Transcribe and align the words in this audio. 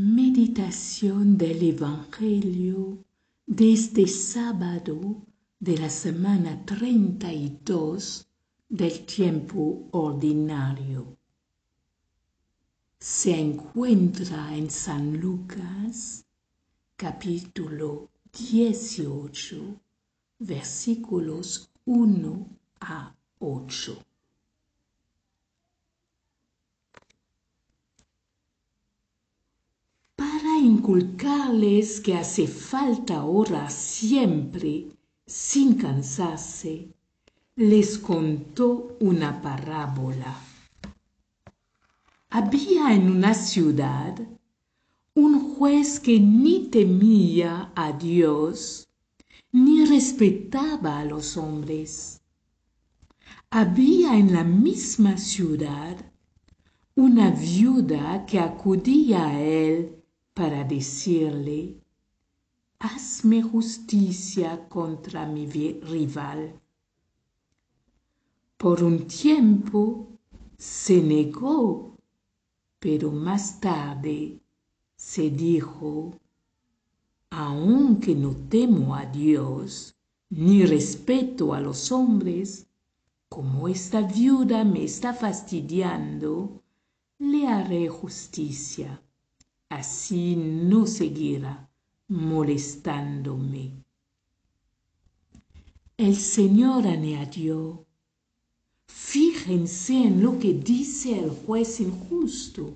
Meditación 0.00 1.36
del 1.36 1.60
Evangelio 1.60 3.04
de 3.44 3.72
este 3.72 4.06
sábado 4.06 5.26
de 5.58 5.76
la 5.76 5.90
semana 5.90 6.64
32 6.64 8.28
del 8.68 9.04
tiempo 9.06 9.88
ordinario. 9.90 11.16
Se 13.00 13.40
encuentra 13.40 14.54
en 14.54 14.70
San 14.70 15.20
Lucas 15.20 16.24
capítulo 16.94 18.08
18 18.32 19.80
versículos 20.38 21.72
1 21.86 22.46
a 22.82 23.16
8. 23.40 24.07
Inculcarles 30.58 32.00
que 32.00 32.14
hace 32.14 32.46
falta 32.46 33.24
orar 33.24 33.70
siempre 33.70 34.86
sin 35.26 35.74
cansarse, 35.74 36.88
les 37.56 37.98
contó 37.98 38.96
una 39.00 39.40
parábola. 39.42 40.36
Había 42.30 42.94
en 42.94 43.10
una 43.10 43.34
ciudad 43.34 44.18
un 45.14 45.54
juez 45.54 45.98
que 45.98 46.20
ni 46.20 46.68
temía 46.68 47.72
a 47.74 47.92
Dios 47.92 48.88
ni 49.50 49.84
respetaba 49.86 51.00
a 51.00 51.04
los 51.04 51.36
hombres. 51.36 52.20
Había 53.50 54.16
en 54.16 54.32
la 54.32 54.44
misma 54.44 55.16
ciudad 55.16 55.96
una 56.94 57.30
viuda 57.30 58.26
que 58.26 58.38
acudía 58.38 59.26
a 59.26 59.40
él 59.40 59.97
para 60.38 60.62
decirle, 60.62 61.82
hazme 62.78 63.42
justicia 63.42 64.68
contra 64.68 65.26
mi 65.26 65.46
rival. 65.46 66.60
Por 68.56 68.84
un 68.84 69.08
tiempo 69.08 70.06
se 70.56 71.02
negó, 71.02 71.96
pero 72.78 73.10
más 73.10 73.58
tarde 73.58 74.38
se 74.94 75.28
dijo, 75.28 76.14
aunque 77.30 78.14
no 78.14 78.30
temo 78.48 78.94
a 78.94 79.06
Dios, 79.06 79.96
ni 80.30 80.64
respeto 80.64 81.52
a 81.52 81.60
los 81.60 81.90
hombres, 81.90 82.68
como 83.28 83.66
esta 83.66 84.02
viuda 84.02 84.62
me 84.62 84.84
está 84.84 85.12
fastidiando, 85.12 86.62
le 87.18 87.48
haré 87.48 87.88
justicia 87.88 89.02
así 89.68 90.36
no 90.36 90.86
seguirá 90.86 91.68
molestándome. 92.08 93.72
El 95.96 96.16
Señor 96.16 96.86
añadió, 96.86 97.84
fíjense 98.86 99.94
en 99.94 100.22
lo 100.22 100.38
que 100.38 100.54
dice 100.54 101.18
el 101.18 101.30
juez 101.30 101.80
injusto. 101.80 102.74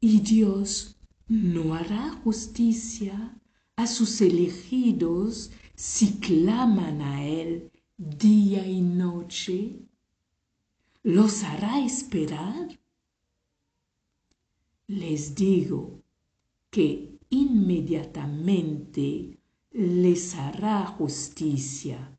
Y 0.00 0.20
Dios 0.20 0.96
no 1.28 1.74
hará 1.74 2.12
justicia 2.24 3.38
a 3.76 3.86
sus 3.86 4.20
elegidos 4.20 5.50
si 5.76 6.18
claman 6.18 7.02
a 7.02 7.24
Él 7.24 7.70
día 7.96 8.66
y 8.66 8.80
noche. 8.80 9.76
¿Los 11.02 11.44
hará 11.44 11.78
esperar? 11.84 12.80
Les 14.90 15.36
digo 15.36 16.02
que 16.68 17.16
inmediatamente 17.30 19.38
les 19.70 20.34
hará 20.34 20.84
justicia. 20.84 22.18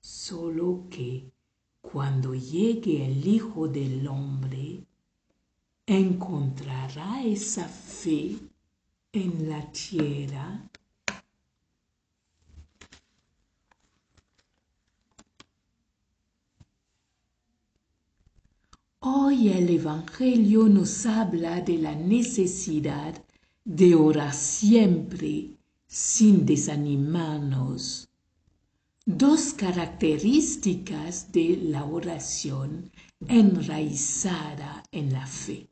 Solo 0.00 0.86
que 0.88 1.32
cuando 1.80 2.32
llegue 2.32 3.04
el 3.04 3.26
Hijo 3.26 3.66
del 3.66 4.06
Hombre, 4.06 4.86
encontrará 5.84 7.24
esa 7.24 7.66
fe 7.66 8.38
en 9.12 9.48
la 9.48 9.72
tierra 9.72 10.70
El 19.38 19.68
Evangelio 19.68 20.66
nos 20.66 21.04
habla 21.04 21.60
de 21.60 21.76
la 21.76 21.94
necesidad 21.94 23.22
de 23.66 23.94
orar 23.94 24.32
siempre 24.32 25.58
sin 25.86 26.46
desanimarnos. 26.46 28.08
Dos 29.04 29.52
características 29.52 31.30
de 31.32 31.58
la 31.62 31.84
oración 31.84 32.90
enraizada 33.28 34.82
en 34.90 35.12
la 35.12 35.26
fe. 35.26 35.68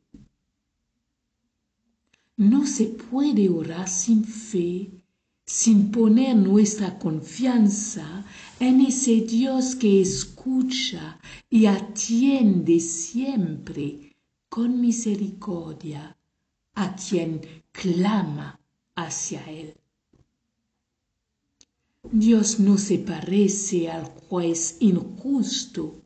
No 2.37 2.67
se 2.67 2.85
puede 2.85 3.49
orar 3.49 3.89
sin 3.89 4.23
fe 4.25 4.91
sin 5.45 5.91
poner 5.91 6.35
nuestra 6.35 6.97
confianza 6.97 8.25
en 8.59 8.81
ese 8.81 9.21
Dios 9.21 9.75
que 9.75 10.01
escucha 10.01 11.19
y 11.49 11.67
atiende 11.67 12.79
siempre 12.79 14.15
con 14.49 14.81
misericordia 14.81 16.17
a 16.73 16.95
quien 16.95 17.41
clama 17.71 18.59
hacia 18.95 19.45
Él. 19.49 19.75
Dios 22.11 22.59
no 22.59 22.77
se 22.77 22.99
parece 22.99 23.89
al 23.89 24.05
juez 24.05 24.77
injusto, 24.79 26.01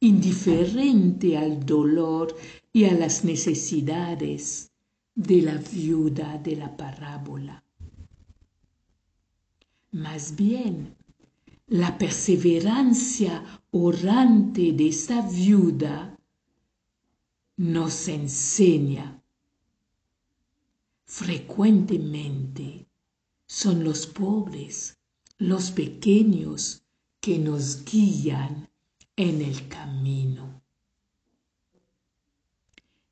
indiferente 0.00 1.36
al 1.36 1.64
dolor 1.64 2.36
y 2.72 2.84
a 2.84 2.94
las 2.94 3.24
necesidades 3.24 4.70
de 5.14 5.42
la 5.42 5.56
viuda 5.56 6.38
de 6.38 6.56
la 6.56 6.76
parábola. 6.76 7.64
Más 9.92 10.36
bien, 10.36 10.96
la 11.66 11.98
perseverancia 11.98 13.62
orante 13.72 14.72
de 14.72 14.88
esta 14.88 15.20
viuda 15.22 16.16
nos 17.56 18.08
enseña. 18.08 19.22
Frecuentemente 21.04 22.86
son 23.46 23.82
los 23.82 24.06
pobres, 24.06 24.98
los 25.38 25.72
pequeños, 25.72 26.84
que 27.20 27.38
nos 27.38 27.84
guían 27.84 28.70
en 29.16 29.42
el 29.42 29.68
camino. 29.68 30.59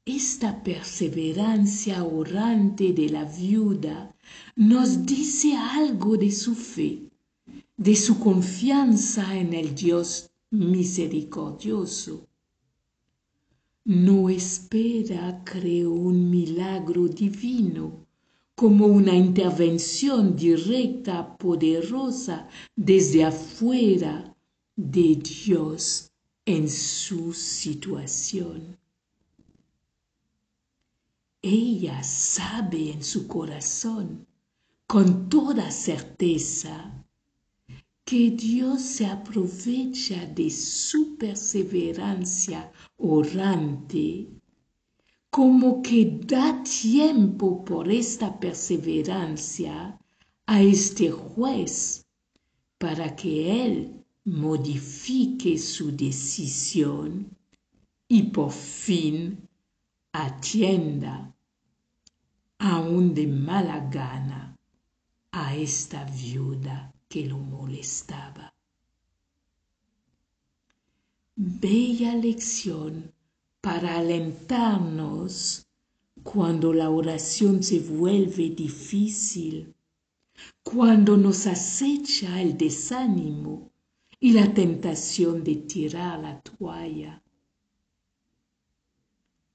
Esta 0.09 0.63
perseverancia 0.63 2.03
orante 2.03 2.95
de 2.95 3.11
la 3.11 3.25
viuda 3.25 4.17
nos 4.57 5.05
dice 5.05 5.55
algo 5.55 6.17
de 6.17 6.31
su 6.31 6.55
fe, 6.55 7.11
de 7.77 7.95
su 7.95 8.19
confianza 8.19 9.37
en 9.37 9.53
el 9.53 9.75
Dios 9.75 10.31
misericordioso. 10.51 12.27
No 13.85 14.31
espera, 14.31 15.43
creo, 15.45 15.93
un 15.93 16.31
milagro 16.31 17.07
divino, 17.07 18.07
como 18.55 18.87
una 18.87 19.15
intervención 19.15 20.35
directa, 20.35 21.37
poderosa, 21.37 22.49
desde 22.75 23.25
afuera 23.25 24.35
de 24.75 25.17
Dios 25.17 26.11
en 26.47 26.67
su 26.71 27.35
situación. 27.35 28.79
Ella 31.51 32.03
sabe 32.03 32.91
en 32.91 33.03
su 33.03 33.27
corazón, 33.27 34.27
con 34.87 35.31
toda 35.31 35.71
certeza, 35.71 37.07
que 38.05 38.33
Dios 38.33 38.83
se 38.83 39.07
aprovecha 39.07 40.27
de 40.27 40.51
su 40.51 41.17
perseverancia 41.17 42.71
orante, 42.99 44.29
como 45.31 45.81
que 45.81 46.21
da 46.27 46.63
tiempo 46.63 47.65
por 47.65 47.91
esta 47.91 48.39
perseverancia 48.39 49.99
a 50.45 50.63
este 50.63 51.11
juez 51.11 52.05
para 52.77 53.17
que 53.17 53.65
él 53.65 54.05
modifique 54.27 55.57
su 55.57 55.97
decisión 55.97 57.35
y 58.07 58.25
por 58.25 58.53
fin 58.53 59.49
atienda 60.13 61.35
aún 62.59 63.15
de 63.15 63.27
mala 63.27 63.89
gana 63.89 64.57
a 65.31 65.55
esta 65.55 66.05
viuda 66.05 66.93
que 67.09 67.27
lo 67.27 67.39
molestaba. 67.39 68.53
Bella 71.37 72.15
lección 72.17 73.13
para 73.61 73.99
alentarnos 73.99 75.67
cuando 76.25 76.73
la 76.73 76.91
oración 76.91 77.63
se 77.63 77.79
vuelve 77.79 78.51
difícil, 78.51 79.75
cuando 80.63 81.17
nos 81.17 81.47
acecha 81.47 82.43
el 82.43 82.57
desánimo 82.59 83.71
y 84.19 84.33
la 84.33 84.53
tentación 84.53 85.45
de 85.45 85.55
tirar 85.57 86.19
la 86.19 86.41
toalla. 86.41 87.23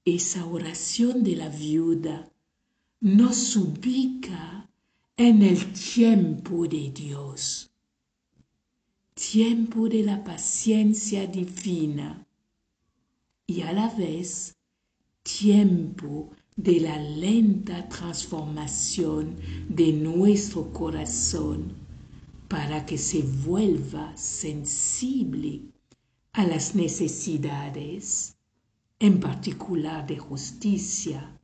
Esa 0.06 0.46
oración 0.46 1.22
de 1.22 1.36
la 1.36 1.48
viuda 1.48 2.30
nos 3.04 3.54
ubica 3.54 4.66
en 5.18 5.42
el 5.42 5.74
tiempo 5.74 6.66
de 6.66 6.90
Dios, 6.90 7.70
tiempo 9.12 9.90
de 9.90 10.02
la 10.02 10.24
paciencia 10.24 11.26
divina. 11.26 12.26
Y 13.46 13.60
a 13.60 13.74
la 13.74 13.90
vez 13.90 14.56
tiempo 15.22 16.30
de 16.56 16.80
la 16.80 16.96
lenta 16.96 17.86
transformación 17.90 19.36
de 19.68 19.92
nuestro 19.92 20.72
corazón 20.72 21.74
para 22.48 22.86
que 22.86 22.96
se 22.96 23.20
vuelva 23.20 24.16
sensible 24.16 25.60
a 26.32 26.46
las 26.46 26.74
necesidades, 26.74 28.34
en 28.98 29.20
particular 29.20 30.06
de 30.06 30.16
justicia, 30.16 31.38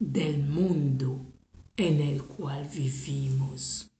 del 0.00 0.42
mundo 0.42 1.26
en 1.76 2.00
el 2.00 2.24
cual 2.24 2.68
vivimos. 2.74 3.90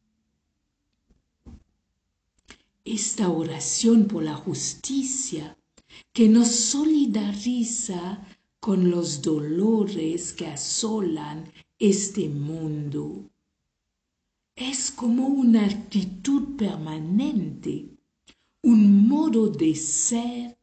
Esta 2.85 3.29
oración 3.29 4.09
por 4.09 4.23
la 4.23 4.35
justicia 4.35 5.57
que 6.13 6.29
nos 6.29 6.49
solidariza 6.49 8.27
con 8.59 8.91
los 8.91 9.21
dolores 9.21 10.33
que 10.33 10.47
asolan 10.47 11.45
este 11.79 12.29
mundo. 12.31 13.31
Es 14.57 14.91
como 14.91 15.27
una 15.27 15.67
actitud 15.67 16.57
permanente, 16.57 17.91
un 18.63 19.07
modo 19.07 19.49
de 19.49 19.75
ser 19.75 20.60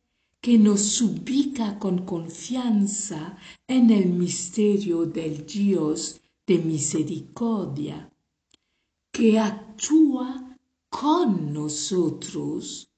que 0.48 0.58
nos 0.58 1.02
ubica 1.02 1.78
con 1.78 2.06
confianza 2.06 3.38
en 3.68 3.90
el 3.90 4.08
misterio 4.08 5.06
del 5.06 5.46
Dios 5.46 6.22
de 6.46 6.60
misericordia, 6.60 8.10
que 9.12 9.38
actúa 9.38 10.58
con 10.88 11.52
nosotros, 11.52 12.90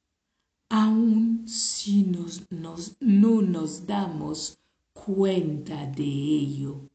aun 0.70 1.48
si 1.48 2.04
no 2.04 3.42
nos 3.42 3.88
damos 3.88 4.60
cuenta 4.94 5.88
de 5.88 6.04
ello. 6.04 6.88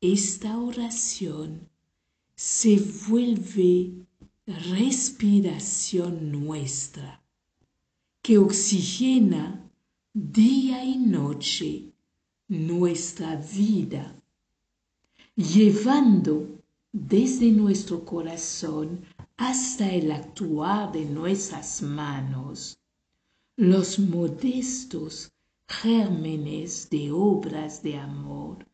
Esta 0.00 0.58
oración 0.58 1.68
se 2.34 2.78
vuelve 3.06 4.07
respiración 4.48 6.32
nuestra, 6.32 7.22
que 8.22 8.38
oxigena 8.38 9.70
día 10.14 10.82
y 10.82 10.96
noche 10.96 11.92
nuestra 12.48 13.36
vida, 13.36 14.16
llevando 15.36 16.62
desde 16.90 17.52
nuestro 17.52 18.06
corazón 18.06 19.04
hasta 19.36 19.92
el 19.92 20.10
actuar 20.12 20.92
de 20.92 21.04
nuestras 21.04 21.82
manos 21.82 22.80
los 23.56 23.98
modestos 23.98 25.30
gérmenes 25.66 26.88
de 26.88 27.12
obras 27.12 27.82
de 27.82 27.98
amor, 27.98 28.66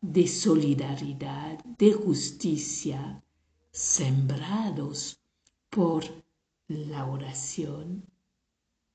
de 0.00 0.26
solidaridad, 0.26 1.62
de 1.78 1.92
justicia, 1.92 3.22
sembrados 3.72 5.18
por 5.70 6.04
la 6.68 7.06
oración, 7.06 8.04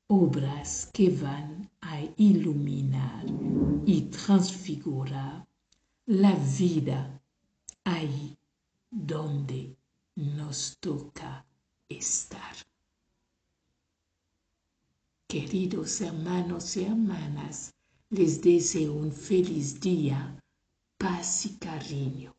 obras 0.06 0.90
que 0.94 1.10
van 1.10 1.70
a 1.82 2.02
iluminar 2.16 3.26
y 3.86 4.02
transfigurar 4.04 5.48
la 6.06 6.36
vida 6.36 7.20
ahí 7.84 8.38
donde 8.92 9.76
nos 10.16 10.78
toca 10.80 11.44
estar. 11.90 12.56
Queridos 15.28 16.02
hermanos 16.02 16.78
y 16.78 16.84
hermanas, 16.86 17.74
les 18.12 18.42
deseo 18.42 18.94
un 18.94 19.12
feliz 19.12 19.80
día, 19.82 20.40
paz 20.98 21.48
y 21.48 21.58
cariño. 21.58 22.37